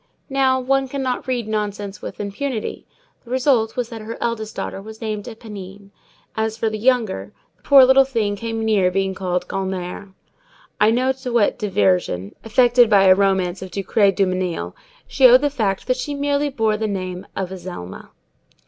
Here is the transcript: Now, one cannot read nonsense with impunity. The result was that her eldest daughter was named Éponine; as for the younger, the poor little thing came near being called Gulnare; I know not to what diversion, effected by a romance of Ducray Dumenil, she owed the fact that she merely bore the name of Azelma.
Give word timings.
Now, 0.31 0.59
one 0.59 0.87
cannot 0.87 1.27
read 1.27 1.47
nonsense 1.47 2.01
with 2.01 2.19
impunity. 2.19 2.87
The 3.23 3.29
result 3.29 3.75
was 3.77 3.89
that 3.89 4.01
her 4.01 4.17
eldest 4.19 4.55
daughter 4.55 4.81
was 4.81 4.99
named 4.99 5.25
Éponine; 5.25 5.91
as 6.35 6.57
for 6.57 6.71
the 6.71 6.79
younger, 6.79 7.33
the 7.55 7.61
poor 7.61 7.83
little 7.85 8.03
thing 8.03 8.35
came 8.35 8.65
near 8.65 8.89
being 8.89 9.13
called 9.13 9.47
Gulnare; 9.47 10.11
I 10.79 10.89
know 10.89 11.09
not 11.09 11.17
to 11.17 11.31
what 11.31 11.59
diversion, 11.59 12.33
effected 12.43 12.89
by 12.89 13.03
a 13.03 13.13
romance 13.13 13.61
of 13.61 13.69
Ducray 13.69 14.11
Dumenil, 14.11 14.73
she 15.07 15.27
owed 15.27 15.41
the 15.41 15.51
fact 15.51 15.85
that 15.85 15.97
she 15.97 16.15
merely 16.15 16.49
bore 16.49 16.77
the 16.77 16.87
name 16.87 17.27
of 17.35 17.51
Azelma. 17.51 18.09